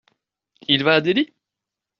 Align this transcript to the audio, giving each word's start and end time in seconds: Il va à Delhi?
Il 0.67 0.83
va 0.83 0.95
à 0.95 1.01
Delhi? 1.01 1.31